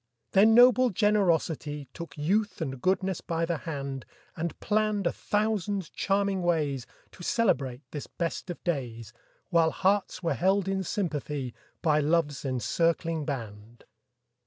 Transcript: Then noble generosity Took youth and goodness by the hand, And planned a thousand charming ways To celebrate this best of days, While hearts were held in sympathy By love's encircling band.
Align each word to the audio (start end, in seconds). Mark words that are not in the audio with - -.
Then 0.31 0.55
noble 0.55 0.89
generosity 0.89 1.87
Took 1.93 2.17
youth 2.17 2.59
and 2.59 2.81
goodness 2.81 3.21
by 3.21 3.45
the 3.45 3.57
hand, 3.69 4.03
And 4.35 4.59
planned 4.59 5.05
a 5.05 5.11
thousand 5.11 5.93
charming 5.93 6.41
ways 6.41 6.87
To 7.11 7.21
celebrate 7.23 7.83
this 7.91 8.07
best 8.07 8.49
of 8.49 8.63
days, 8.63 9.13
While 9.51 9.69
hearts 9.69 10.23
were 10.23 10.33
held 10.33 10.67
in 10.67 10.81
sympathy 10.81 11.53
By 11.83 11.99
love's 11.99 12.43
encircling 12.45 13.25
band. 13.25 13.83